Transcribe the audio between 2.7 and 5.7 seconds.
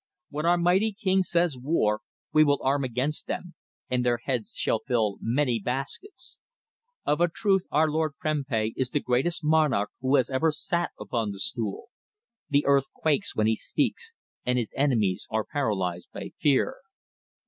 against them, and their heads shall fill many